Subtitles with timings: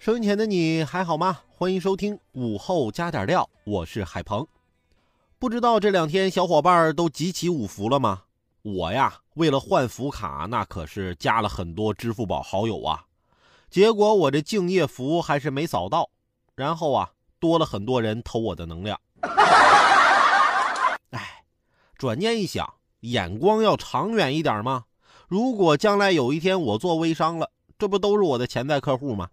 [0.00, 1.40] 收音前的你还好吗？
[1.50, 4.46] 欢迎收听午后加点料，我是海鹏。
[5.38, 8.22] 不知道这两天小伙伴都集齐五福了吗？
[8.62, 13.04] 我呀，为了换福卡，那可是加了很多支付宝好友啊。
[13.68, 16.08] 结果我这敬业福还是没扫到，
[16.56, 18.98] 然后啊，多了很多人偷我的能量。
[21.10, 21.44] 哎，
[21.98, 24.84] 转念一想，眼光要长远一点嘛。
[25.28, 27.49] 如果将来有一天我做微商了，
[27.80, 29.30] 这不都是我的潜在客户吗？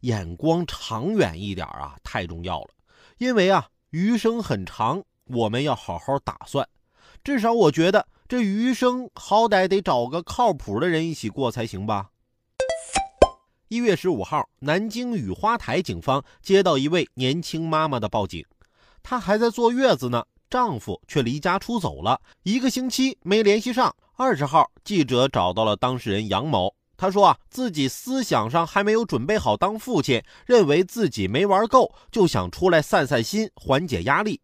[0.00, 2.70] 眼光长远一点啊，太重要了。
[3.18, 6.68] 因为啊，余生很长，我们要好好打算。
[7.22, 12.08] 至少我觉得这余生好歹得找个靠谱的人一起过才行吧。
[13.68, 18.44] 一月十五号，南京雨花台警方接到一位年轻妈妈的报警，
[19.04, 20.26] 她还在坐月子呢，
[20.56, 23.94] 丈夫却离家出走了一个星期没联系上。
[24.16, 26.74] 二十号，记者找到了当事人杨某。
[26.96, 34.40] 他说啊，自己思想上还没有准备好当父亲，认为自己没玩够，就想出来散散心，缓解压力。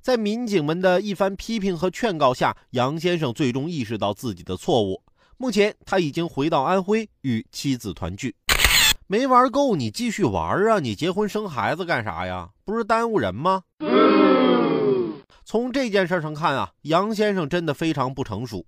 [0.00, 5.00] 在民警们的一番批评和劝告下，杨先生最终意识到自己的错误。
[5.36, 8.34] 目前他已经回到安徽与妻子团聚。
[9.06, 10.80] 没玩够，你继续玩啊！
[10.80, 12.48] 你结婚生孩子干啥呀？
[12.64, 13.62] 不是耽误人吗？
[15.44, 18.64] 从这件事上看啊，杨先生真的非常不成熟。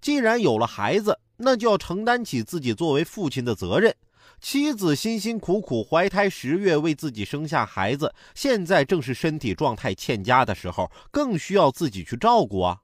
[0.00, 3.94] 既然有了孩子，那就要承担起自己作为父亲的责任。
[4.40, 12.80] 妻子辛辛苦苦怀胎十月为自己生下孩子，现在正是身体状态欠佳的时候，更需要自己去照顾啊！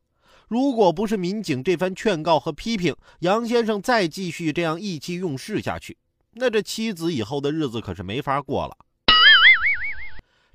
[0.49, 5.99] 如果不是民警这番劝告和批评，杨先生再继续这样意气用事下去，
[6.33, 8.77] 那这妻子以后的日子可是没法过了。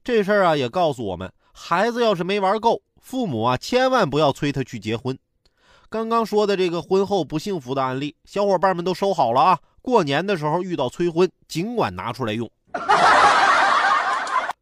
[0.03, 5.17] 这事儿啊，也告诉我们，孩子要是没玩够，父母啊，千万不要催他去结婚。
[5.89, 9.59] 刚刚说的这个婚后不幸福的案例，小伙伴们都收好了啊！
[9.81, 12.51] 过年的时候遇到催婚，尽管拿出来用。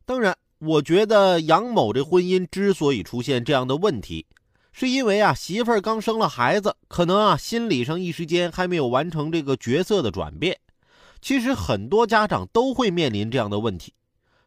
[0.06, 4.28] 当然，我觉得杨某这婚姻之所以出现这样的问题，
[4.72, 10.60] 是因为啊媳妇儿刚生了孩子，可能啊心理上一时间还没有完成这个角色的转变。
[11.22, 13.94] 其实很多家长都会面临这样的问题，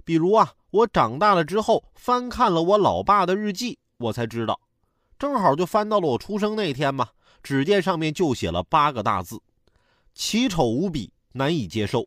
[0.07, 4.59] 比如啊我长大了之后翻看了我老爸的日记，我才知道。
[5.19, 7.09] 正好就翻到了我出生那天嘛，
[7.43, 9.41] 只见上面就写了八个大字：
[10.15, 12.07] 奇丑无比，难以接受。